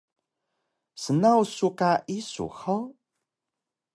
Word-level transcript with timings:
Snaw 1.03 1.41
su 1.55 1.67
ka 1.79 1.91
isu 2.17 2.45
hug? 2.57 2.87